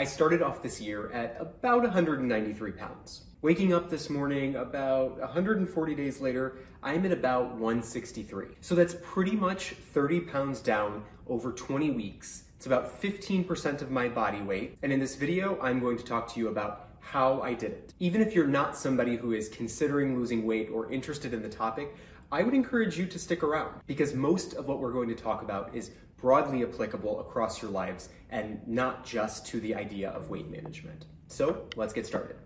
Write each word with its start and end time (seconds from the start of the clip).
I 0.00 0.04
started 0.04 0.40
off 0.40 0.62
this 0.62 0.80
year 0.80 1.12
at 1.12 1.36
about 1.38 1.82
193 1.82 2.72
pounds. 2.72 3.24
Waking 3.42 3.74
up 3.74 3.90
this 3.90 4.08
morning 4.08 4.56
about 4.56 5.18
140 5.18 5.94
days 5.94 6.22
later, 6.22 6.56
I'm 6.82 7.04
at 7.04 7.12
about 7.12 7.56
163. 7.56 8.46
So 8.62 8.74
that's 8.74 8.96
pretty 9.02 9.36
much 9.36 9.74
30 9.92 10.20
pounds 10.20 10.60
down 10.60 11.04
over 11.28 11.52
20 11.52 11.90
weeks. 11.90 12.44
It's 12.56 12.64
about 12.64 13.02
15% 13.02 13.82
of 13.82 13.90
my 13.90 14.08
body 14.08 14.40
weight. 14.40 14.78
And 14.82 14.90
in 14.90 15.00
this 15.00 15.16
video, 15.16 15.60
I'm 15.60 15.80
going 15.80 15.98
to 15.98 16.04
talk 16.04 16.32
to 16.32 16.40
you 16.40 16.48
about 16.48 16.88
how 17.00 17.42
I 17.42 17.52
did 17.52 17.72
it. 17.72 17.92
Even 17.98 18.22
if 18.22 18.34
you're 18.34 18.46
not 18.46 18.78
somebody 18.78 19.16
who 19.16 19.34
is 19.34 19.50
considering 19.50 20.16
losing 20.16 20.46
weight 20.46 20.70
or 20.72 20.90
interested 20.90 21.34
in 21.34 21.42
the 21.42 21.48
topic, 21.50 21.94
I 22.32 22.42
would 22.42 22.54
encourage 22.54 22.96
you 22.96 23.04
to 23.04 23.18
stick 23.18 23.42
around 23.42 23.82
because 23.86 24.14
most 24.14 24.54
of 24.54 24.66
what 24.66 24.78
we're 24.78 24.92
going 24.92 25.08
to 25.08 25.14
talk 25.14 25.42
about 25.42 25.74
is 25.74 25.90
broadly 26.20 26.62
applicable 26.62 27.20
across 27.20 27.62
your 27.62 27.70
lives 27.70 28.08
and 28.30 28.60
not 28.66 29.04
just 29.04 29.46
to 29.46 29.60
the 29.60 29.74
idea 29.74 30.10
of 30.10 30.30
weight 30.30 30.50
management. 30.50 31.06
So 31.28 31.66
let's 31.76 31.92
get 31.92 32.06
started. 32.06 32.36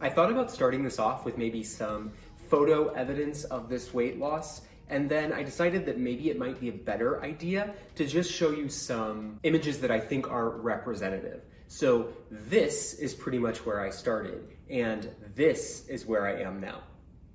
I 0.00 0.10
thought 0.10 0.30
about 0.30 0.50
starting 0.50 0.82
this 0.82 0.98
off 0.98 1.24
with 1.24 1.38
maybe 1.38 1.62
some 1.62 2.12
photo 2.48 2.88
evidence 2.90 3.44
of 3.44 3.68
this 3.68 3.94
weight 3.94 4.18
loss 4.18 4.62
and 4.88 5.08
then 5.08 5.32
I 5.32 5.42
decided 5.42 5.86
that 5.86 5.98
maybe 5.98 6.30
it 6.30 6.38
might 6.38 6.60
be 6.60 6.68
a 6.68 6.72
better 6.72 7.22
idea 7.22 7.74
to 7.96 8.06
just 8.06 8.30
show 8.30 8.50
you 8.50 8.68
some 8.68 9.40
images 9.42 9.80
that 9.80 9.90
I 9.90 9.98
think 9.98 10.30
are 10.30 10.50
representative. 10.50 11.42
So 11.68 12.08
this 12.30 12.94
is 12.94 13.14
pretty 13.14 13.38
much 13.38 13.64
where 13.64 13.80
I 13.80 13.90
started, 13.90 14.46
and 14.68 15.08
this 15.34 15.88
is 15.88 16.04
where 16.04 16.26
I 16.26 16.42
am 16.42 16.60
now. 16.60 16.82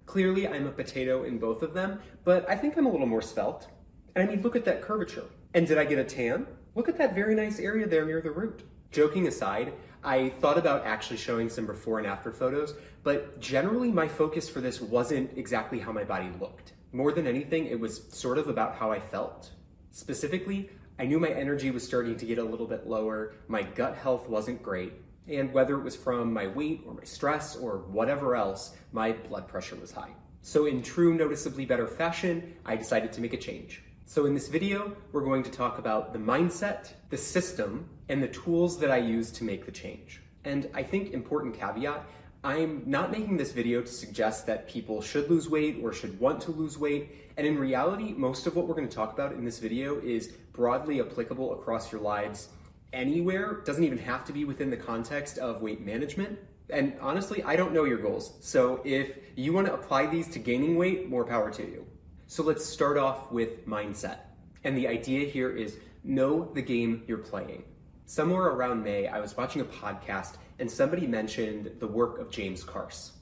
Clearly, 0.10 0.48
I'm 0.48 0.66
a 0.66 0.72
potato 0.72 1.22
in 1.22 1.38
both 1.38 1.62
of 1.62 1.76
them, 1.76 2.00
but 2.24 2.50
I 2.50 2.56
think 2.56 2.76
I'm 2.76 2.88
a 2.88 2.90
little 2.90 3.06
more 3.06 3.22
svelte. 3.22 3.68
And 4.16 4.28
I 4.28 4.32
mean, 4.32 4.42
look 4.42 4.56
at 4.56 4.66
that 4.66 4.82
curvature. 4.82 5.26
And 5.54 5.68
did 5.68 5.78
I 5.78 5.86
get 5.86 6.00
a 6.00 6.04
tan? 6.04 6.48
Look 6.74 6.90
at 6.90 6.98
that 6.98 7.14
very 7.14 7.36
nice 7.36 7.60
area 7.60 7.86
there 7.86 8.08
near 8.08 8.20
the 8.20 8.32
root. 8.32 8.64
Joking 8.92 9.28
aside, 9.28 9.72
I 10.04 10.30
thought 10.30 10.58
about 10.58 10.84
actually 10.84 11.18
showing 11.18 11.48
some 11.48 11.68
before 11.68 12.00
and 12.00 12.08
after 12.08 12.32
photos, 12.32 12.74
but 13.04 13.40
generally 13.40 13.92
my 13.92 14.08
focus 14.08 14.50
for 14.50 14.62
this 14.62 14.82
wasn't 14.82 15.38
exactly 15.38 15.78
how 15.78 15.92
my 15.92 16.04
body 16.04 16.32
looked. 16.40 16.74
More 16.92 17.12
than 17.12 17.28
anything, 17.28 17.68
it 17.68 17.80
was 17.80 18.02
sort 18.12 18.40
of 18.40 18.48
about 18.48 18.74
how 18.78 18.92
I 18.92 19.00
felt. 19.00 19.52
Specifically, 19.92 20.72
I 20.98 21.06
knew 21.06 21.20
my 21.20 21.30
energy 21.30 21.70
was 21.70 21.86
starting 21.86 22.18
to 22.18 22.26
get 22.26 22.40
a 22.40 22.44
little 22.44 22.66
bit 22.66 22.88
lower, 22.88 23.36
my 23.48 23.62
gut 23.62 23.96
health 23.96 24.28
wasn't 24.28 24.64
great, 24.64 24.94
and 25.30 25.54
whether 25.54 25.78
it 25.78 25.84
was 25.84 25.96
from 25.96 26.34
my 26.34 26.48
weight 26.48 26.84
or 26.86 26.94
my 26.94 27.04
stress 27.04 27.56
or 27.56 27.80
whatever 27.90 28.36
else, 28.36 28.76
my 28.92 29.12
blood 29.12 29.48
pressure 29.48 29.76
was 29.76 29.92
high. 29.92 30.12
So 30.42 30.66
in 30.66 30.82
true 30.82 31.14
noticeably 31.14 31.66
better 31.66 31.88
fashion, 31.88 32.56
I 32.66 32.76
decided 32.76 33.14
to 33.14 33.22
make 33.22 33.34
a 33.34 33.38
change. 33.38 33.84
So 34.06 34.26
in 34.26 34.34
this 34.34 34.48
video, 34.48 34.96
we're 35.12 35.24
going 35.24 35.44
to 35.44 35.52
talk 35.52 35.78
about 35.78 36.14
the 36.14 36.20
mindset, 36.20 36.94
the 37.10 37.18
system, 37.18 37.88
and 38.08 38.24
the 38.24 38.28
tools 38.30 38.80
that 38.80 38.90
I 38.90 38.98
use 38.98 39.32
to 39.34 39.44
make 39.44 39.66
the 39.66 39.72
change. 39.72 40.22
And 40.46 40.68
I 40.74 40.82
think 40.82 41.14
important 41.14 41.60
caveat, 41.60 42.04
I'm 42.44 42.84
not 42.86 43.12
making 43.12 43.38
this 43.38 43.52
video 43.52 43.82
to 43.82 43.88
suggest 43.88 44.48
that 44.48 44.68
people 44.68 45.02
should 45.02 45.30
lose 45.30 45.50
weight 45.50 45.80
or 45.84 45.92
should 45.92 46.20
want 46.20 46.42
to 46.42 46.52
lose 46.52 46.78
weight. 46.78 47.30
And 47.38 47.46
in 47.46 47.60
reality, 47.60 48.14
most 48.14 48.48
of 48.48 48.56
what 48.56 48.66
we're 48.66 48.76
gonna 48.76 48.88
talk 48.88 49.14
about 49.14 49.34
in 49.34 49.44
this 49.44 49.60
video 49.60 50.00
is 50.00 50.30
broadly 50.54 51.02
applicable 51.02 51.54
across 51.54 51.92
your 51.92 52.02
lives 52.02 52.48
anywhere. 52.94 53.62
Doesn't 53.66 53.84
even 53.84 53.98
have 54.00 54.26
to 54.26 54.34
be 54.34 54.46
within 54.46 54.70
the 54.70 54.78
context 54.78 55.38
of 55.38 55.62
weight 55.62 55.82
management. 55.82 56.40
And 56.70 56.94
honestly, 57.02 57.42
I 57.44 57.56
don't 57.56 57.74
know 57.74 57.84
your 57.84 57.98
goals. 57.98 58.34
So 58.42 58.82
if 58.84 59.18
you 59.36 59.54
wanna 59.54 59.74
apply 59.74 60.08
these 60.08 60.28
to 60.30 60.40
gaining 60.40 60.76
weight, 60.76 61.10
more 61.10 61.26
power 61.26 61.52
to 61.52 61.64
you. 61.64 61.86
So 62.28 62.44
let's 62.44 62.64
start 62.66 62.98
off 62.98 63.32
with 63.32 63.68
mindset. 63.68 64.20
And 64.64 64.78
the 64.78 64.88
idea 64.88 65.28
here 65.28 65.50
is 65.50 65.78
know 66.04 66.52
the 66.54 66.62
game 66.62 67.04
you're 67.08 67.18
playing. 67.18 67.64
Somewhere 68.06 68.48
around 68.48 68.84
May, 68.84 69.08
I 69.08 69.20
was 69.20 69.36
watching 69.38 69.62
a 69.62 69.66
podcast 69.66 70.36
and 70.60 70.70
somebody 70.70 71.08
mentioned 71.08 71.72
the 71.80 71.88
work 71.88 72.20
of 72.20 72.30
James 72.30 72.64
Carse. 72.64 73.14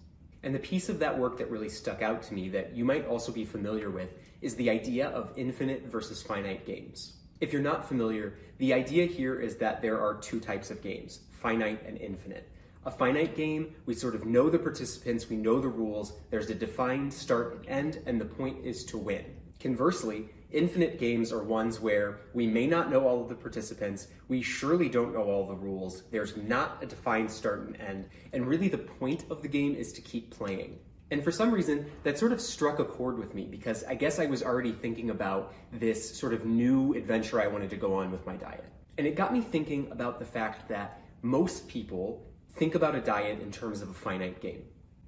And 0.44 0.53
the 0.53 0.59
piece 0.59 0.90
of 0.90 1.00
that 1.00 1.18
work 1.18 1.38
that 1.38 1.52
really 1.52 1.70
stuck 1.70 2.02
out 2.02 2.22
to 2.24 2.34
me 2.34 2.50
that 2.50 2.75
you 2.75 2.86
might 2.86 3.06
also 3.08 3.31
be 3.31 3.46
familiar 3.46 3.90
with 3.90 4.16
is 4.41 4.56
the 4.56 4.70
idea 4.70 5.09
of 5.09 5.34
infinite 5.36 5.88
versus 5.88 6.22
finite 6.22 6.66
games. 6.66 7.14
If 7.40 7.53
you're 7.53 7.62
not 7.62 7.88
familiar, 7.88 8.38
the 8.58 8.74
idea 8.74 9.06
here 9.06 9.40
is 9.40 9.58
that 9.58 9.81
there 9.81 10.00
are 10.00 10.16
two 10.16 10.40
types 10.40 10.72
of 10.72 10.81
games, 10.81 11.22
finite 11.31 11.86
and 11.86 11.98
infinite. 11.98 12.50
A 12.86 12.92
finite 12.92 13.36
game, 13.36 13.75
we 13.86 13.94
sort 13.94 14.16
of 14.16 14.25
know 14.25 14.50
the 14.50 14.58
participants, 14.58 15.30
we 15.30 15.36
know 15.36 15.59
the 15.59 15.68
rules, 15.68 16.14
there's 16.31 16.50
a 16.50 16.56
defined 16.56 17.14
start 17.14 17.56
and 17.56 17.68
end, 17.68 18.02
and 18.06 18.20
the 18.20 18.26
point 18.26 18.66
is 18.66 18.86
to 18.86 18.97
win. 18.97 19.26
Conversely, 19.59 20.30
Infinite 20.52 20.97
games 20.97 21.34
are 21.34 21.44
ones 21.44 21.81
where 21.81 22.22
we 22.34 22.47
may 22.47 22.68
not 22.68 22.90
know 22.90 23.06
all 23.06 23.22
of 23.22 23.28
the 23.28 23.36
participants, 23.36 24.08
we 24.30 24.42
surely 24.42 24.88
don't 24.88 25.14
know 25.14 25.24
all 25.24 25.46
the 25.46 25.53
rules, 25.53 26.03
there's 26.09 26.38
not 26.38 26.81
a 26.81 26.86
defined 26.86 27.30
start 27.30 27.68
and 27.68 27.76
end, 27.81 28.08
and 28.31 28.47
really 28.47 28.70
the 28.70 28.78
point 28.78 29.26
of 29.30 29.42
the 29.42 29.50
game 29.50 29.76
is 29.76 29.92
to 29.92 30.00
keep 30.00 30.31
playing. 30.31 30.80
And 31.09 31.23
for 31.23 31.31
some 31.31 31.51
reason, 31.51 31.90
that 32.03 32.18
sort 32.18 32.34
of 32.34 32.41
struck 32.41 32.79
a 32.79 32.85
chord 32.85 33.18
with 33.18 33.34
me 33.34 33.45
because 33.45 33.84
I 33.85 33.95
guess 33.95 34.19
I 34.19 34.25
was 34.25 34.44
already 34.44 34.73
thinking 34.73 35.09
about 35.09 35.53
this 35.72 36.18
sort 36.18 36.34
of 36.34 36.45
new 36.45 36.94
adventure 36.95 37.41
I 37.41 37.47
wanted 37.47 37.69
to 37.69 37.78
go 37.78 37.94
on 37.94 38.12
with 38.12 38.25
my 38.25 38.35
diet. 38.35 38.66
And 38.97 39.07
it 39.07 39.16
got 39.16 39.31
me 39.31 39.41
thinking 39.41 39.90
about 39.91 40.19
the 40.19 40.25
fact 40.25 40.67
that 40.69 41.01
most 41.22 41.67
people 41.67 42.25
think 42.56 42.75
about 42.75 42.96
a 42.96 43.01
diet 43.01 43.40
in 43.41 43.51
terms 43.51 43.81
of 43.81 43.90
a 43.90 43.94
finite 43.94 44.41
game. 44.41 44.63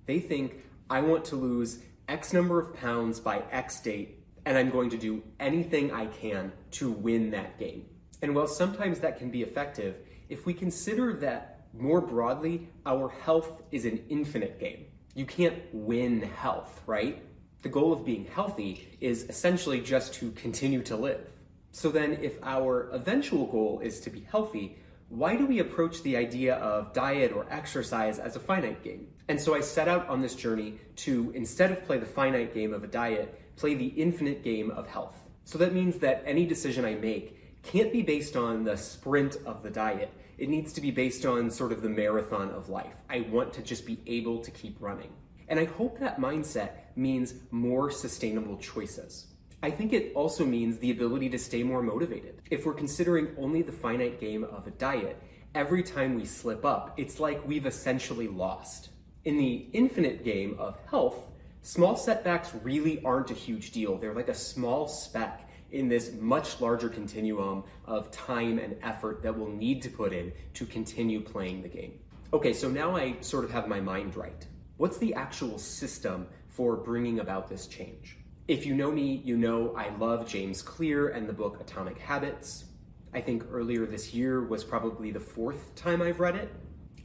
They 0.05 0.19
think, 0.19 0.55
I 0.89 1.01
want 1.01 1.25
to 1.25 1.35
lose 1.35 1.79
X 2.07 2.33
number 2.33 2.59
of 2.59 2.73
pounds 2.75 3.19
by 3.19 3.43
X 3.51 3.79
date 3.81 4.19
and 4.45 4.57
I'm 4.57 4.69
going 4.69 4.89
to 4.89 4.97
do 4.97 5.21
anything 5.39 5.91
I 5.91 6.07
can 6.07 6.51
to 6.71 6.91
win 6.91 7.29
that 7.31 7.59
game. 7.59 7.85
And 8.21 8.35
while 8.35 8.47
sometimes 8.47 8.99
that 8.99 9.17
can 9.17 9.29
be 9.29 9.43
effective, 9.43 9.97
if 10.29 10.45
we 10.45 10.53
consider 10.53 11.13
that 11.13 11.67
more 11.73 12.01
broadly, 12.01 12.69
our 12.85 13.09
health 13.09 13.61
is 13.71 13.85
an 13.85 14.03
infinite 14.09 14.59
game. 14.59 14.85
You 15.15 15.25
can't 15.25 15.61
win 15.73 16.21
health, 16.21 16.81
right? 16.85 17.23
The 17.61 17.69
goal 17.69 17.91
of 17.91 18.05
being 18.05 18.25
healthy 18.25 18.97
is 19.01 19.23
essentially 19.23 19.81
just 19.81 20.13
to 20.15 20.31
continue 20.31 20.81
to 20.83 20.95
live. 20.95 21.29
So 21.71 21.89
then, 21.89 22.19
if 22.21 22.41
our 22.43 22.89
eventual 22.91 23.45
goal 23.47 23.79
is 23.83 23.99
to 24.01 24.09
be 24.09 24.21
healthy, 24.21 24.77
why 25.09 25.35
do 25.35 25.45
we 25.45 25.59
approach 25.59 26.03
the 26.03 26.15
idea 26.15 26.55
of 26.55 26.93
diet 26.93 27.31
or 27.31 27.45
exercise 27.49 28.19
as 28.19 28.35
a 28.35 28.39
finite 28.39 28.83
game? 28.83 29.07
And 29.27 29.41
so 29.41 29.55
I 29.55 29.61
set 29.61 29.87
out 29.87 30.07
on 30.07 30.21
this 30.21 30.35
journey 30.35 30.79
to, 30.97 31.31
instead 31.35 31.71
of 31.71 31.85
play 31.85 31.97
the 31.97 32.05
finite 32.05 32.53
game 32.53 32.73
of 32.73 32.83
a 32.83 32.87
diet, 32.87 33.55
play 33.55 33.73
the 33.73 33.87
infinite 33.87 34.43
game 34.43 34.71
of 34.71 34.87
health. 34.87 35.15
So 35.45 35.57
that 35.57 35.73
means 35.73 35.97
that 35.99 36.23
any 36.25 36.45
decision 36.45 36.85
I 36.85 36.95
make 36.95 37.61
can't 37.63 37.91
be 37.91 38.03
based 38.03 38.35
on 38.35 38.63
the 38.63 38.77
sprint 38.77 39.37
of 39.45 39.63
the 39.63 39.69
diet. 39.69 40.13
It 40.39 40.47
needs 40.47 40.71
to 40.73 40.81
be 40.81 40.89
based 40.89 41.25
on 41.25 41.51
sort 41.51 41.73
of 41.73 41.81
the 41.81 41.89
marathon 41.89 42.49
of 42.51 42.69
life. 42.69 42.95
I 43.09 43.21
want 43.29 43.51
to 43.53 43.61
just 43.61 43.85
be 43.85 43.99
able 44.07 44.39
to 44.39 44.49
keep 44.51 44.77
running. 44.79 45.11
And 45.49 45.59
I 45.59 45.65
hope 45.65 45.99
that 45.99 46.19
mindset 46.19 46.71
means 46.95 47.33
more 47.51 47.91
sustainable 47.91 48.57
choices. 48.57 49.27
I 49.61 49.69
think 49.69 49.91
it 49.91 50.13
also 50.15 50.45
means 50.45 50.77
the 50.77 50.91
ability 50.91 51.29
to 51.31 51.37
stay 51.37 51.61
more 51.61 51.83
motivated. 51.83 52.41
If 52.49 52.65
we're 52.65 52.73
considering 52.73 53.35
only 53.37 53.61
the 53.61 53.73
finite 53.73 54.21
game 54.21 54.45
of 54.45 54.65
a 54.65 54.71
diet, 54.71 55.21
every 55.55 55.83
time 55.83 56.15
we 56.15 56.23
slip 56.23 56.63
up, 56.63 56.93
it's 56.95 57.19
like 57.19 57.45
we've 57.45 57.65
essentially 57.65 58.29
lost. 58.29 58.91
In 59.25 59.37
the 59.37 59.67
infinite 59.73 60.23
game 60.23 60.55
of 60.57 60.77
health, 60.89 61.29
Small 61.61 61.97
setbacks 61.97 62.53
really 62.63 63.03
aren't 63.03 63.31
a 63.31 63.33
huge 63.33 63.71
deal. 63.71 63.97
They're 63.97 64.13
like 64.13 64.29
a 64.29 64.33
small 64.33 64.87
speck 64.87 65.48
in 65.71 65.87
this 65.87 66.11
much 66.19 66.59
larger 66.61 66.89
continuum 66.89 67.63
of 67.85 68.11
time 68.11 68.59
and 68.59 68.75
effort 68.81 69.21
that 69.23 69.37
we'll 69.37 69.51
need 69.51 69.81
to 69.83 69.89
put 69.89 70.13
in 70.13 70.31
to 70.53 70.65
continue 70.65 71.21
playing 71.21 71.61
the 71.61 71.69
game. 71.69 71.99
Okay, 72.33 72.53
so 72.53 72.69
now 72.69 72.95
I 72.95 73.15
sort 73.21 73.43
of 73.43 73.51
have 73.51 73.67
my 73.67 73.79
mind 73.79 74.15
right. 74.15 74.45
What's 74.77 74.97
the 74.97 75.13
actual 75.13 75.57
system 75.57 76.27
for 76.47 76.75
bringing 76.75 77.19
about 77.19 77.47
this 77.47 77.67
change? 77.67 78.17
If 78.47 78.65
you 78.65 78.75
know 78.75 78.91
me, 78.91 79.21
you 79.23 79.37
know 79.37 79.75
I 79.75 79.95
love 79.97 80.27
James 80.27 80.61
Clear 80.61 81.09
and 81.09 81.27
the 81.27 81.33
book 81.33 81.59
Atomic 81.59 81.99
Habits. 81.99 82.65
I 83.13 83.21
think 83.21 83.45
earlier 83.51 83.85
this 83.85 84.13
year 84.13 84.43
was 84.43 84.63
probably 84.63 85.11
the 85.11 85.19
fourth 85.19 85.75
time 85.75 86.01
I've 86.01 86.19
read 86.19 86.35
it. 86.35 86.51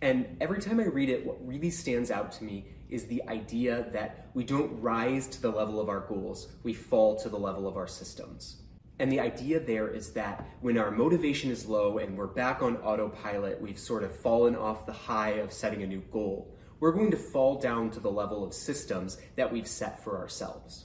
And 0.04 0.36
every 0.38 0.60
time 0.60 0.80
I 0.80 0.84
read 0.84 1.08
it, 1.08 1.24
what 1.24 1.38
really 1.46 1.70
stands 1.70 2.10
out 2.10 2.30
to 2.32 2.44
me 2.44 2.66
is 2.90 3.06
the 3.06 3.22
idea 3.26 3.86
that 3.94 4.28
we 4.34 4.44
don't 4.44 4.78
rise 4.78 5.26
to 5.28 5.40
the 5.40 5.50
level 5.50 5.80
of 5.80 5.88
our 5.88 6.00
goals, 6.00 6.48
we 6.62 6.74
fall 6.74 7.16
to 7.20 7.30
the 7.30 7.38
level 7.38 7.66
of 7.66 7.78
our 7.78 7.86
systems. 7.86 8.60
And 8.98 9.10
the 9.10 9.18
idea 9.18 9.60
there 9.60 9.88
is 9.88 10.12
that 10.12 10.46
when 10.60 10.76
our 10.76 10.90
motivation 10.90 11.50
is 11.50 11.64
low 11.64 11.96
and 11.96 12.18
we're 12.18 12.26
back 12.26 12.60
on 12.60 12.76
autopilot, 12.76 13.58
we've 13.62 13.78
sort 13.78 14.02
of 14.02 14.14
fallen 14.14 14.54
off 14.54 14.84
the 14.84 14.92
high 14.92 15.36
of 15.36 15.54
setting 15.54 15.82
a 15.82 15.86
new 15.86 16.02
goal, 16.12 16.54
we're 16.80 16.92
going 16.92 17.10
to 17.10 17.16
fall 17.16 17.58
down 17.58 17.90
to 17.92 17.98
the 17.98 18.10
level 18.10 18.44
of 18.44 18.52
systems 18.52 19.16
that 19.36 19.50
we've 19.50 19.66
set 19.66 20.04
for 20.04 20.18
ourselves. 20.18 20.84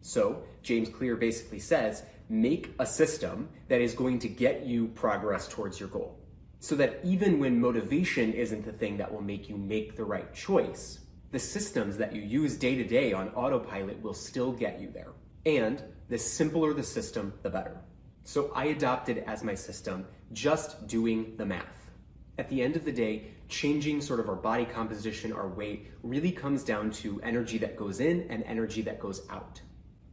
So, 0.00 0.42
James 0.62 0.88
Clear 0.88 1.16
basically 1.16 1.60
says 1.60 2.02
make 2.30 2.74
a 2.78 2.86
system 2.86 3.50
that 3.68 3.82
is 3.82 3.92
going 3.92 4.20
to 4.20 4.28
get 4.28 4.64
you 4.64 4.86
progress 4.88 5.48
towards 5.48 5.78
your 5.78 5.90
goal. 5.90 6.23
So 6.64 6.76
that 6.76 7.00
even 7.04 7.40
when 7.40 7.60
motivation 7.60 8.32
isn't 8.32 8.64
the 8.64 8.72
thing 8.72 8.96
that 8.96 9.12
will 9.12 9.20
make 9.20 9.50
you 9.50 9.58
make 9.58 9.96
the 9.96 10.04
right 10.06 10.32
choice, 10.32 11.00
the 11.30 11.38
systems 11.38 11.98
that 11.98 12.14
you 12.14 12.22
use 12.22 12.56
day 12.56 12.74
to 12.74 12.84
day 12.84 13.12
on 13.12 13.28
autopilot 13.34 14.00
will 14.00 14.14
still 14.14 14.50
get 14.50 14.80
you 14.80 14.90
there. 14.90 15.12
And 15.44 15.82
the 16.08 16.16
simpler 16.16 16.72
the 16.72 16.82
system, 16.82 17.34
the 17.42 17.50
better. 17.50 17.76
So 18.22 18.50
I 18.54 18.68
adopted 18.76 19.24
as 19.26 19.44
my 19.44 19.54
system 19.54 20.06
just 20.32 20.86
doing 20.86 21.36
the 21.36 21.44
math. 21.44 21.90
At 22.38 22.48
the 22.48 22.62
end 22.62 22.76
of 22.76 22.86
the 22.86 22.92
day, 22.92 23.26
changing 23.50 24.00
sort 24.00 24.20
of 24.20 24.30
our 24.30 24.34
body 24.34 24.64
composition, 24.64 25.34
our 25.34 25.48
weight, 25.48 25.90
really 26.02 26.32
comes 26.32 26.64
down 26.64 26.92
to 26.92 27.20
energy 27.20 27.58
that 27.58 27.76
goes 27.76 28.00
in 28.00 28.26
and 28.30 28.42
energy 28.44 28.80
that 28.80 29.00
goes 29.00 29.20
out. 29.28 29.60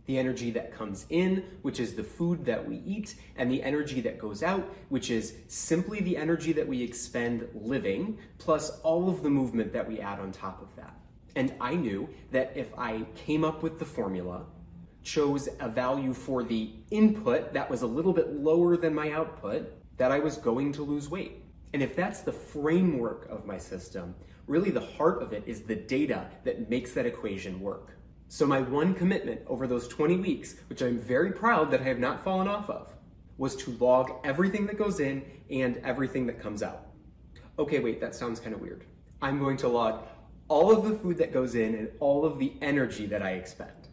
The 0.07 0.17
energy 0.17 0.51
that 0.51 0.73
comes 0.73 1.05
in, 1.09 1.43
which 1.61 1.79
is 1.79 1.95
the 1.95 2.03
food 2.03 2.45
that 2.45 2.67
we 2.67 2.77
eat, 2.85 3.15
and 3.35 3.51
the 3.51 3.63
energy 3.63 4.01
that 4.01 4.17
goes 4.17 4.43
out, 4.43 4.67
which 4.89 5.09
is 5.09 5.35
simply 5.47 6.01
the 6.01 6.17
energy 6.17 6.53
that 6.53 6.67
we 6.67 6.81
expend 6.81 7.47
living, 7.53 8.17
plus 8.37 8.79
all 8.81 9.09
of 9.09 9.23
the 9.23 9.29
movement 9.29 9.73
that 9.73 9.87
we 9.87 9.99
add 9.99 10.19
on 10.19 10.31
top 10.31 10.61
of 10.61 10.75
that. 10.75 10.95
And 11.35 11.53
I 11.61 11.75
knew 11.75 12.09
that 12.31 12.51
if 12.55 12.77
I 12.77 13.05
came 13.15 13.45
up 13.45 13.63
with 13.63 13.79
the 13.79 13.85
formula, 13.85 14.45
chose 15.03 15.47
a 15.59 15.69
value 15.69 16.13
for 16.13 16.43
the 16.43 16.71
input 16.91 17.53
that 17.53 17.69
was 17.69 17.81
a 17.81 17.87
little 17.87 18.13
bit 18.13 18.33
lower 18.33 18.77
than 18.77 18.93
my 18.93 19.11
output, 19.11 19.71
that 19.97 20.11
I 20.11 20.19
was 20.19 20.37
going 20.37 20.73
to 20.73 20.83
lose 20.83 21.09
weight. 21.09 21.43
And 21.73 21.81
if 21.81 21.95
that's 21.95 22.21
the 22.21 22.31
framework 22.31 23.29
of 23.29 23.45
my 23.45 23.57
system, 23.57 24.13
really 24.47 24.71
the 24.71 24.81
heart 24.81 25.21
of 25.21 25.31
it 25.31 25.43
is 25.45 25.61
the 25.61 25.75
data 25.75 26.29
that 26.43 26.69
makes 26.69 26.93
that 26.93 27.05
equation 27.05 27.61
work. 27.61 27.95
So 28.33 28.47
my 28.47 28.61
one 28.61 28.93
commitment 28.93 29.41
over 29.45 29.67
those 29.67 29.89
20 29.89 30.15
weeks, 30.15 30.55
which 30.69 30.81
I'm 30.81 30.97
very 30.97 31.33
proud 31.33 31.69
that 31.69 31.81
I 31.81 31.83
have 31.83 31.99
not 31.99 32.23
fallen 32.23 32.47
off 32.47 32.69
of, 32.69 32.87
was 33.37 33.57
to 33.57 33.71
log 33.71 34.09
everything 34.23 34.65
that 34.67 34.77
goes 34.77 35.01
in 35.01 35.25
and 35.49 35.75
everything 35.83 36.25
that 36.27 36.39
comes 36.39 36.63
out. 36.63 36.85
Okay, 37.59 37.79
wait, 37.79 37.99
that 37.99 38.15
sounds 38.15 38.39
kind 38.39 38.55
of 38.55 38.61
weird. 38.61 38.85
I'm 39.21 39.37
going 39.37 39.57
to 39.57 39.67
log 39.67 40.07
all 40.47 40.71
of 40.71 40.85
the 40.85 40.95
food 40.95 41.17
that 41.17 41.33
goes 41.33 41.55
in 41.55 41.75
and 41.75 41.89
all 41.99 42.23
of 42.23 42.39
the 42.39 42.53
energy 42.61 43.05
that 43.07 43.21
I 43.21 43.31
expend. 43.31 43.89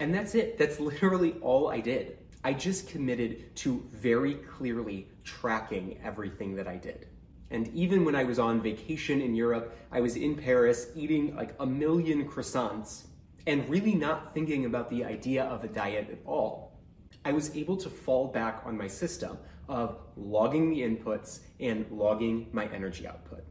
And 0.00 0.14
that's 0.14 0.34
it. 0.34 0.58
That's 0.58 0.78
literally 0.78 1.36
all 1.40 1.70
I 1.70 1.80
did. 1.80 2.18
I 2.44 2.52
just 2.52 2.90
committed 2.90 3.56
to 3.56 3.88
very 3.94 4.34
clearly 4.34 5.08
tracking 5.24 5.98
everything 6.04 6.54
that 6.56 6.68
I 6.68 6.76
did. 6.76 7.08
And 7.50 7.68
even 7.68 8.04
when 8.04 8.14
I 8.14 8.24
was 8.24 8.38
on 8.38 8.60
vacation 8.60 9.22
in 9.22 9.34
Europe, 9.34 9.74
I 9.90 10.02
was 10.02 10.16
in 10.16 10.34
Paris 10.36 10.88
eating 10.94 11.34
like 11.34 11.54
a 11.58 11.64
million 11.64 12.28
croissants 12.28 13.04
and 13.48 13.66
really 13.70 13.94
not 13.94 14.34
thinking 14.34 14.66
about 14.66 14.90
the 14.90 15.02
idea 15.02 15.42
of 15.44 15.64
a 15.64 15.68
diet 15.68 16.10
at 16.10 16.18
all. 16.26 16.78
I 17.24 17.32
was 17.32 17.56
able 17.56 17.78
to 17.78 17.88
fall 17.88 18.28
back 18.28 18.60
on 18.66 18.76
my 18.76 18.86
system 18.86 19.38
of 19.70 19.98
logging 20.16 20.68
the 20.68 20.82
inputs 20.82 21.40
and 21.58 21.86
logging 21.90 22.48
my 22.52 22.66
energy 22.66 23.06
output. 23.06 23.42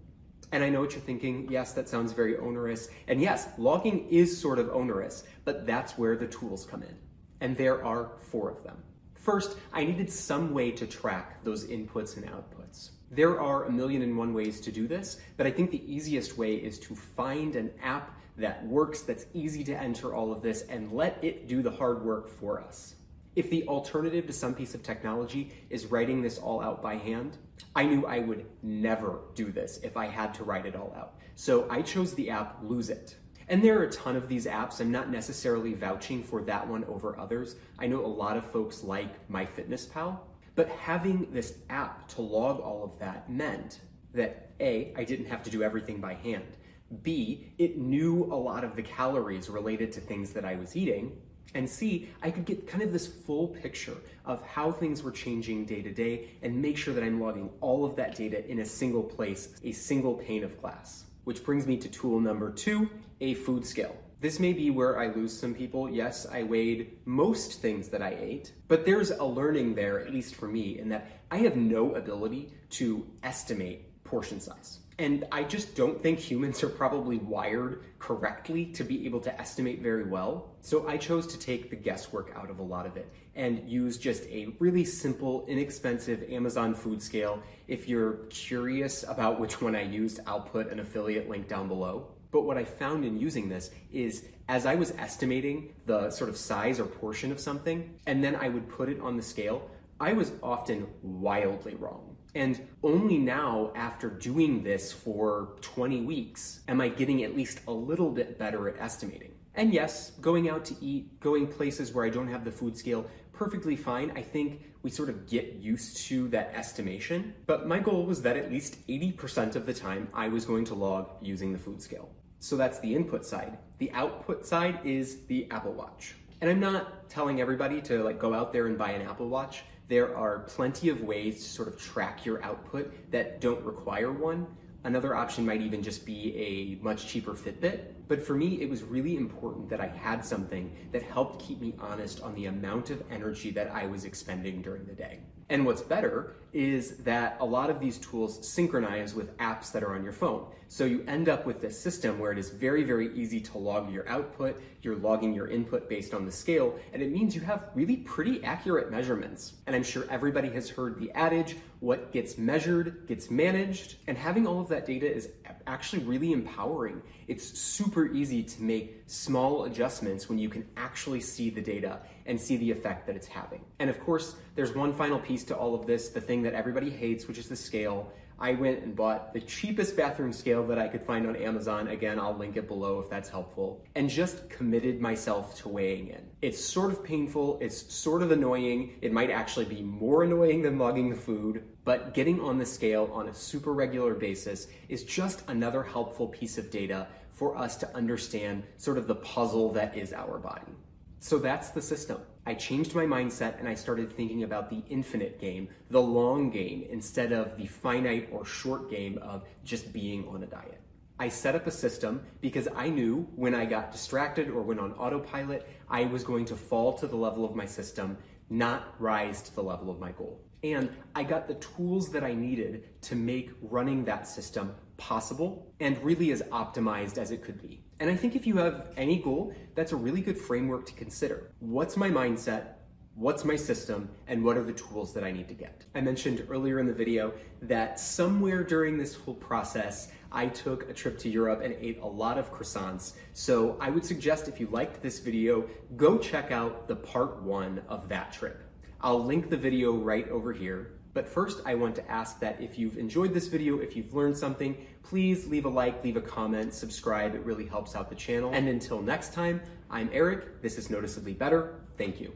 And 0.51 0.63
I 0.63 0.69
know 0.69 0.81
what 0.81 0.91
you're 0.91 1.01
thinking. 1.01 1.47
Yes, 1.49 1.73
that 1.73 1.89
sounds 1.89 2.13
very 2.13 2.37
onerous. 2.37 2.89
And 3.07 3.19
yes, 3.19 3.49
logging 3.57 4.07
is 4.09 4.39
sort 4.39 4.59
of 4.59 4.69
onerous, 4.69 5.23
but 5.45 5.65
that's 5.65 5.97
where 5.97 6.15
the 6.15 6.27
tools 6.27 6.63
come 6.63 6.83
in. 6.83 6.95
And 7.41 7.57
there 7.57 7.83
are 7.83 8.11
four 8.31 8.51
of 8.51 8.63
them. 8.63 8.77
First, 9.15 9.57
I 9.73 9.83
needed 9.83 10.11
some 10.11 10.53
way 10.53 10.69
to 10.71 10.85
track 10.85 11.43
those 11.43 11.65
inputs 11.65 12.17
and 12.17 12.25
outputs. 12.27 12.91
There 13.09 13.41
are 13.41 13.65
a 13.65 13.71
million 13.71 14.03
and 14.03 14.15
one 14.15 14.33
ways 14.33 14.61
to 14.61 14.71
do 14.71 14.87
this, 14.87 15.19
but 15.37 15.47
I 15.47 15.51
think 15.51 15.71
the 15.71 15.91
easiest 15.91 16.37
way 16.37 16.53
is 16.55 16.77
to 16.79 16.95
find 16.95 17.55
an 17.55 17.71
app 17.81 18.16
that 18.37 18.65
works, 18.65 19.01
that's 19.01 19.25
easy 19.33 19.63
to 19.65 19.75
enter 19.75 20.13
all 20.13 20.31
of 20.31 20.41
this, 20.41 20.63
and 20.63 20.91
let 20.91 21.23
it 21.23 21.47
do 21.47 21.61
the 21.61 21.71
hard 21.71 22.03
work 22.03 22.29
for 22.29 22.61
us. 22.61 22.95
If 23.35 23.49
the 23.49 23.67
alternative 23.67 24.25
to 24.27 24.33
some 24.33 24.55
piece 24.55 24.73
of 24.73 24.81
technology 24.81 25.51
is 25.69 25.85
writing 25.87 26.21
this 26.21 26.37
all 26.37 26.61
out 26.61 26.81
by 26.81 26.95
hand, 26.95 27.37
I 27.75 27.83
knew 27.83 28.05
I 28.05 28.19
would 28.19 28.45
never 28.63 29.19
do 29.35 29.51
this 29.51 29.79
if 29.83 29.95
I 29.95 30.07
had 30.07 30.33
to 30.35 30.43
write 30.43 30.65
it 30.65 30.75
all 30.75 30.93
out. 30.97 31.15
So 31.35 31.67
I 31.69 31.83
chose 31.83 32.15
the 32.15 32.31
app 32.31 32.57
Lose 32.63 32.89
It. 32.89 33.15
And 33.47 33.63
there 33.63 33.79
are 33.79 33.83
a 33.83 33.91
ton 33.91 34.15
of 34.15 34.27
these 34.27 34.45
apps. 34.45 34.81
I'm 34.81 34.91
not 34.91 35.09
necessarily 35.09 35.73
vouching 35.73 36.23
for 36.23 36.41
that 36.43 36.67
one 36.67 36.83
over 36.85 37.17
others. 37.19 37.55
I 37.79 37.87
know 37.87 38.03
a 38.03 38.07
lot 38.07 38.37
of 38.37 38.51
folks 38.51 38.83
like 38.83 39.29
MyFitnessPal, 39.29 40.19
but 40.55 40.67
having 40.69 41.31
this 41.31 41.59
app 41.69 42.07
to 42.09 42.21
log 42.21 42.59
all 42.59 42.83
of 42.83 42.99
that 42.99 43.29
meant 43.29 43.81
that 44.13 44.51
A, 44.59 44.93
I 44.97 45.03
didn't 45.03 45.27
have 45.27 45.43
to 45.43 45.49
do 45.49 45.63
everything 45.63 46.01
by 46.01 46.15
hand. 46.15 46.57
B, 47.03 47.51
it 47.57 47.77
knew 47.77 48.25
a 48.25 48.35
lot 48.35 48.63
of 48.63 48.75
the 48.75 48.81
calories 48.81 49.49
related 49.49 49.91
to 49.93 50.01
things 50.01 50.31
that 50.33 50.45
I 50.45 50.55
was 50.55 50.75
eating. 50.75 51.17
And 51.53 51.69
C, 51.69 52.09
I 52.21 52.29
could 52.31 52.45
get 52.45 52.67
kind 52.67 52.83
of 52.83 52.91
this 52.91 53.07
full 53.07 53.47
picture 53.47 53.97
of 54.25 54.45
how 54.45 54.71
things 54.71 55.03
were 55.03 55.11
changing 55.11 55.65
day 55.65 55.81
to 55.81 55.93
day 55.93 56.29
and 56.41 56.61
make 56.61 56.77
sure 56.77 56.93
that 56.93 57.03
I'm 57.03 57.21
logging 57.21 57.49
all 57.61 57.85
of 57.85 57.95
that 57.95 58.15
data 58.15 58.45
in 58.49 58.59
a 58.59 58.65
single 58.65 59.03
place, 59.03 59.55
a 59.63 59.71
single 59.71 60.15
pane 60.15 60.43
of 60.43 60.59
glass. 60.61 61.05
Which 61.23 61.43
brings 61.43 61.65
me 61.65 61.77
to 61.77 61.89
tool 61.89 62.19
number 62.19 62.51
two, 62.51 62.89
a 63.21 63.33
food 63.33 63.65
scale. 63.65 63.95
This 64.19 64.39
may 64.39 64.51
be 64.51 64.71
where 64.71 64.99
I 64.99 65.07
lose 65.07 65.37
some 65.37 65.53
people. 65.53 65.89
Yes, 65.89 66.25
I 66.25 66.41
weighed 66.41 66.97
most 67.05 67.61
things 67.61 67.89
that 67.89 68.01
I 68.01 68.17
ate, 68.19 68.51
but 68.67 68.85
there's 68.85 69.11
a 69.11 69.23
learning 69.23 69.75
there, 69.75 69.99
at 69.99 70.11
least 70.11 70.35
for 70.35 70.47
me, 70.47 70.79
in 70.79 70.89
that 70.89 71.21
I 71.29 71.37
have 71.37 71.55
no 71.55 71.93
ability 71.93 72.51
to 72.71 73.05
estimate 73.21 74.03
portion 74.03 74.39
size. 74.39 74.79
And 74.99 75.25
I 75.31 75.43
just 75.43 75.75
don't 75.75 76.01
think 76.01 76.17
humans 76.17 76.63
are 76.63 76.69
probably 76.69 77.17
wired 77.17 77.83
correctly 77.99 78.65
to 78.73 78.83
be 78.83 79.05
able 79.05 79.19
to 79.21 79.39
estimate 79.39 79.81
very 79.81 80.05
well. 80.05 80.55
So 80.61 80.87
I 80.87 80.97
chose 80.97 81.27
to 81.27 81.37
take 81.37 81.69
the 81.69 81.75
guesswork 81.75 82.33
out 82.35 82.49
of 82.49 82.57
a 82.57 82.63
lot 82.63 82.87
of 82.87 82.97
it 82.97 83.13
and 83.35 83.69
use 83.69 83.99
just 83.99 84.23
a 84.23 84.55
really 84.57 84.83
simple, 84.83 85.45
inexpensive 85.47 86.23
Amazon 86.31 86.73
food 86.73 86.99
scale. 86.99 87.43
If 87.67 87.87
you're 87.87 88.13
curious 88.29 89.03
about 89.03 89.39
which 89.39 89.61
one 89.61 89.75
I 89.75 89.83
used, 89.83 90.19
I'll 90.25 90.41
put 90.41 90.71
an 90.71 90.79
affiliate 90.79 91.29
link 91.29 91.47
down 91.47 91.67
below. 91.67 92.07
But 92.31 92.41
what 92.41 92.57
I 92.57 92.63
found 92.63 93.05
in 93.05 93.19
using 93.19 93.47
this 93.47 93.69
is 93.91 94.25
as 94.49 94.65
I 94.65 94.73
was 94.73 94.91
estimating 94.97 95.75
the 95.85 96.09
sort 96.09 96.29
of 96.29 96.37
size 96.37 96.79
or 96.79 96.85
portion 96.85 97.31
of 97.31 97.39
something, 97.39 97.99
and 98.07 98.23
then 98.23 98.35
I 98.35 98.49
would 98.49 98.67
put 98.67 98.89
it 98.89 98.99
on 98.99 99.15
the 99.15 99.23
scale, 99.23 99.69
I 99.99 100.13
was 100.13 100.31
often 100.41 100.87
wildly 101.03 101.75
wrong. 101.75 102.16
And 102.35 102.67
only 102.83 103.17
now, 103.17 103.71
after 103.75 104.09
doing 104.09 104.63
this 104.63 104.91
for 104.91 105.55
20 105.61 106.01
weeks, 106.01 106.61
am 106.67 106.81
I 106.81 106.89
getting 106.89 107.23
at 107.23 107.35
least 107.35 107.61
a 107.67 107.71
little 107.71 108.11
bit 108.11 108.37
better 108.37 108.69
at 108.69 108.79
estimating. 108.79 109.31
And 109.55 109.73
yes, 109.73 110.11
going 110.21 110.49
out 110.49 110.65
to 110.65 110.75
eat, 110.81 111.19
going 111.19 111.47
places 111.47 111.91
where 111.91 112.05
I 112.05 112.09
don't 112.09 112.27
have 112.27 112.45
the 112.45 112.51
food 112.51 112.77
scale, 112.77 113.09
perfectly 113.33 113.75
fine. 113.75 114.11
I 114.15 114.21
think 114.21 114.61
we 114.83 114.91
sort 114.91 115.09
of 115.09 115.27
get 115.27 115.55
used 115.55 115.97
to 116.07 116.27
that 116.29 116.53
estimation. 116.53 117.33
But 117.47 117.67
my 117.67 117.79
goal 117.79 118.05
was 118.05 118.21
that 118.21 118.37
at 118.37 118.51
least 118.51 118.87
80% 118.87 119.55
of 119.55 119.65
the 119.65 119.73
time 119.73 120.09
I 120.13 120.27
was 120.27 120.45
going 120.45 120.65
to 120.65 120.75
log 120.75 121.09
using 121.21 121.51
the 121.53 121.59
food 121.59 121.81
scale. 121.81 122.09
So 122.39 122.55
that's 122.55 122.79
the 122.79 122.93
input 122.95 123.25
side. 123.25 123.57
The 123.79 123.91
output 123.91 124.45
side 124.45 124.79
is 124.83 125.25
the 125.25 125.49
Apple 125.49 125.73
Watch. 125.73 126.15
And 126.39 126.49
I'm 126.51 126.59
not 126.59 127.09
telling 127.09 127.41
everybody 127.41 127.81
to 127.81 128.03
like 128.03 128.19
go 128.19 128.33
out 128.33 128.53
there 128.53 128.67
and 128.67 128.77
buy 128.77 128.91
an 128.91 129.01
Apple 129.01 129.27
Watch. 129.27 129.63
There 129.87 130.15
are 130.17 130.39
plenty 130.39 130.89
of 130.89 131.01
ways 131.01 131.43
to 131.43 131.49
sort 131.49 131.67
of 131.69 131.79
track 131.79 132.25
your 132.25 132.43
output 132.43 133.11
that 133.11 133.39
don't 133.39 133.63
require 133.63 134.11
one. 134.11 134.47
Another 134.83 135.15
option 135.15 135.45
might 135.45 135.61
even 135.61 135.81
just 135.81 136.05
be 136.05 136.35
a 136.35 136.83
much 136.83 137.07
cheaper 137.07 137.33
Fitbit. 137.33 137.93
But 138.07 138.21
for 138.25 138.35
me, 138.35 138.61
it 138.61 138.69
was 138.69 138.83
really 138.83 139.15
important 139.15 139.69
that 139.69 139.79
I 139.81 139.87
had 139.87 140.25
something 140.25 140.75
that 140.91 141.03
helped 141.03 141.41
keep 141.45 141.61
me 141.61 141.73
honest 141.79 142.21
on 142.21 142.35
the 142.35 142.45
amount 142.45 142.89
of 142.89 143.01
energy 143.09 143.51
that 143.51 143.71
I 143.71 143.85
was 143.85 144.03
expending 144.05 144.61
during 144.61 144.85
the 144.85 144.93
day. 144.93 145.19
And 145.49 145.65
what's 145.65 145.81
better 145.81 146.35
is 146.53 146.97
that 146.97 147.37
a 147.39 147.45
lot 147.45 147.69
of 147.69 147.79
these 147.79 147.97
tools 147.97 148.47
synchronize 148.47 149.13
with 149.13 149.37
apps 149.37 149.71
that 149.71 149.83
are 149.83 149.93
on 149.95 150.03
your 150.03 150.13
phone. 150.13 150.45
So 150.69 150.83
you 150.83 151.03
end 151.07 151.29
up 151.29 151.45
with 151.45 151.61
this 151.61 151.79
system 151.79 152.19
where 152.19 152.31
it 152.31 152.37
is 152.37 152.49
very, 152.49 152.83
very 152.83 153.13
easy 153.15 153.39
to 153.41 153.57
log 153.57 153.91
your 153.91 154.07
output, 154.09 154.61
you're 154.81 154.97
logging 154.97 155.33
your 155.33 155.47
input 155.47 155.87
based 155.87 156.13
on 156.13 156.25
the 156.25 156.31
scale, 156.31 156.77
and 156.91 157.01
it 157.01 157.11
means 157.11 157.35
you 157.35 157.41
have 157.41 157.69
really 157.73 157.97
pretty 157.97 158.43
accurate 158.43 158.91
measurements. 158.91 159.53
And 159.65 159.75
I'm 159.75 159.83
sure 159.83 160.05
everybody 160.09 160.49
has 160.49 160.69
heard 160.69 160.99
the 160.99 161.11
adage, 161.11 161.55
what 161.79 162.11
gets 162.11 162.37
measured 162.37 163.07
gets 163.07 163.29
managed, 163.29 163.95
and 164.07 164.17
having 164.17 164.45
all 164.45 164.59
of 164.59 164.67
that 164.69 164.85
data 164.85 165.09
is 165.09 165.29
actually 165.67 166.03
really 166.03 166.31
empowering. 166.31 167.01
It's 167.27 167.59
super 167.59 168.11
easy 168.11 168.41
to 168.41 168.63
make 168.63 169.03
small 169.05 169.65
adjustments 169.65 170.29
when 170.29 170.39
you 170.39 170.49
can 170.49 170.65
actually 170.77 171.21
see 171.21 171.49
the 171.49 171.61
data 171.61 171.99
and 172.25 172.39
see 172.39 172.57
the 172.57 172.71
effect 172.71 173.05
that 173.07 173.15
it's 173.15 173.27
having. 173.27 173.63
And 173.79 173.89
of 173.89 173.99
course, 173.99 174.35
there's 174.55 174.73
one 174.73 174.93
final 174.93 175.19
piece 175.19 175.43
to 175.45 175.55
all 175.55 175.75
of 175.75 175.85
this, 175.85 176.09
the 176.09 176.21
thing 176.21 176.41
that 176.43 176.53
everybody 176.53 176.89
hates, 176.89 177.27
which 177.27 177.37
is 177.37 177.47
the 177.47 177.55
scale. 177.55 178.11
I 178.39 178.53
went 178.53 178.83
and 178.83 178.95
bought 178.95 179.33
the 179.33 179.41
cheapest 179.41 179.97
bathroom 179.97 180.31
scale 180.31 180.65
that 180.67 180.77
I 180.77 180.87
could 180.87 181.01
find 181.01 181.25
on 181.27 181.35
Amazon. 181.35 181.87
Again, 181.87 182.19
I'll 182.19 182.37
link 182.37 182.55
it 182.55 182.67
below 182.67 182.99
if 182.99 183.09
that's 183.09 183.29
helpful. 183.29 183.83
And 183.95 184.07
just 184.07 184.47
committed 184.47 185.01
myself 185.01 185.57
to 185.61 185.69
weighing 185.69 186.09
in. 186.09 186.21
It's 186.43 186.63
sort 186.63 186.91
of 186.91 187.03
painful, 187.03 187.57
it's 187.61 187.91
sort 187.91 188.21
of 188.21 188.31
annoying. 188.31 188.99
It 189.01 189.11
might 189.11 189.31
actually 189.31 189.65
be 189.65 189.81
more 189.81 190.23
annoying 190.23 190.61
than 190.61 190.77
logging 190.77 191.09
the 191.09 191.15
food, 191.15 191.63
but 191.87 192.13
getting 192.13 192.41
on 192.41 192.57
the 192.57 192.65
scale 192.65 193.09
on 193.13 193.29
a 193.29 193.33
super 193.33 193.73
regular 193.73 194.13
basis 194.13 194.67
is 194.89 195.05
just 195.05 195.43
another 195.47 195.81
helpful 195.81 196.27
piece 196.27 196.57
of 196.57 196.69
data 196.69 197.07
for 197.31 197.57
us 197.57 197.77
to 197.77 197.95
understand 197.95 198.63
sort 198.75 198.97
of 198.97 199.07
the 199.07 199.15
puzzle 199.15 199.71
that 199.71 199.97
is 199.97 200.11
our 200.11 200.37
body. 200.37 200.73
So 201.19 201.37
that's 201.37 201.69
the 201.69 201.81
system. 201.81 202.19
I 202.45 202.55
changed 202.55 202.93
my 202.93 203.05
mindset 203.05 203.57
and 203.57 203.69
I 203.69 203.73
started 203.73 204.11
thinking 204.11 204.43
about 204.43 204.69
the 204.69 204.83
infinite 204.89 205.39
game, 205.39 205.69
the 205.89 206.01
long 206.01 206.49
game, 206.49 206.85
instead 206.89 207.31
of 207.31 207.55
the 207.55 207.67
finite 207.67 208.27
or 208.33 208.43
short 208.43 208.91
game 208.91 209.17
of 209.19 209.47
just 209.63 209.93
being 209.93 210.27
on 210.27 210.43
a 210.43 210.47
diet. 210.47 210.81
I 211.19 211.29
set 211.29 211.55
up 211.55 211.67
a 211.67 211.71
system 211.71 212.21
because 212.41 212.67
I 212.75 212.89
knew 212.89 213.29
when 213.37 213.55
I 213.55 213.63
got 213.63 213.93
distracted 213.93 214.49
or 214.49 214.61
went 214.61 214.81
on 214.81 214.91
autopilot, 214.95 215.65
I 215.89 216.03
was 216.03 216.25
going 216.25 216.43
to 216.47 216.57
fall 216.57 216.97
to 216.97 217.07
the 217.07 217.15
level 217.15 217.45
of 217.45 217.55
my 217.55 217.65
system, 217.65 218.17
not 218.49 218.93
rise 218.99 219.41
to 219.43 219.55
the 219.55 219.63
level 219.63 219.89
of 219.89 220.01
my 220.01 220.11
goal. 220.11 220.41
And 220.63 220.89
I 221.15 221.23
got 221.23 221.47
the 221.47 221.55
tools 221.55 222.11
that 222.11 222.23
I 222.23 222.33
needed 222.33 223.01
to 223.01 223.15
make 223.15 223.51
running 223.61 224.05
that 224.05 224.27
system 224.27 224.75
possible 224.97 225.71
and 225.79 225.97
really 226.03 226.31
as 226.31 226.41
optimized 226.43 227.17
as 227.17 227.31
it 227.31 227.43
could 227.43 227.61
be. 227.61 227.83
And 227.99 228.09
I 228.09 228.15
think 228.15 228.35
if 228.35 228.45
you 228.45 228.57
have 228.57 228.87
any 228.97 229.19
goal, 229.19 229.53
that's 229.75 229.91
a 229.91 229.95
really 229.95 230.21
good 230.21 230.37
framework 230.37 230.85
to 230.87 230.93
consider. 230.93 231.51
What's 231.59 231.97
my 231.97 232.09
mindset? 232.09 232.77
what's 233.17 233.43
my 233.43 233.55
system, 233.55 234.07
and 234.27 234.43
what 234.43 234.55
are 234.57 234.63
the 234.63 234.73
tools 234.73 235.11
that 235.11 235.23
I 235.23 235.31
need 235.31 235.47
to 235.47 235.55
get. 235.55 235.85
I 235.95 236.01
mentioned 236.01 236.45
earlier 236.49 236.79
in 236.79 236.85
the 236.85 236.93
video 236.93 237.33
that 237.63 237.99
somewhere 237.99 238.63
during 238.63 238.95
this 238.95 239.15
whole 239.15 239.33
process, 239.33 240.11
I 240.31 240.45
took 240.45 240.87
a 240.87 240.93
trip 240.93 241.17
to 241.19 241.29
Europe 241.29 241.61
and 241.63 241.75
ate 241.79 241.97
a 241.99 242.05
lot 242.05 242.37
of 242.37 242.53
croissants. 242.53 243.13
So 243.33 243.75
I 243.81 243.89
would 243.89 244.05
suggest 244.05 244.47
if 244.47 244.59
you 244.59 244.67
liked 244.67 245.01
this 245.01 245.17
video, 245.17 245.67
go 245.95 246.19
check 246.19 246.51
out 246.51 246.87
the 246.87 246.95
part 246.95 247.41
one 247.41 247.81
of 247.89 248.07
that 248.09 248.31
trip. 248.31 248.61
I'll 249.01 249.23
link 249.23 249.49
the 249.49 249.57
video 249.57 249.93
right 249.93 250.27
over 250.29 250.51
here. 250.53 250.93
But 251.13 251.27
first, 251.27 251.61
I 251.65 251.75
want 251.75 251.95
to 251.95 252.11
ask 252.11 252.39
that 252.41 252.61
if 252.61 252.77
you've 252.77 252.97
enjoyed 252.97 253.33
this 253.33 253.47
video, 253.47 253.79
if 253.79 253.95
you've 253.95 254.13
learned 254.13 254.37
something, 254.37 254.77
please 255.03 255.47
leave 255.47 255.65
a 255.65 255.69
like, 255.69 256.03
leave 256.03 256.15
a 256.15 256.21
comment, 256.21 256.73
subscribe. 256.73 257.33
It 257.33 257.41
really 257.41 257.65
helps 257.65 257.95
out 257.95 258.09
the 258.09 258.15
channel. 258.15 258.51
And 258.53 258.67
until 258.67 259.01
next 259.01 259.33
time, 259.33 259.61
I'm 259.89 260.09
Eric. 260.13 260.61
This 260.61 260.77
is 260.77 260.89
Noticeably 260.89 261.33
Better. 261.33 261.79
Thank 261.97 262.21
you. 262.21 262.33